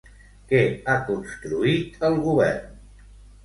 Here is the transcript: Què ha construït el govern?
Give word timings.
Què 0.53 0.61
ha 0.85 0.95
construït 1.11 2.03
el 2.13 2.21
govern? 2.27 2.85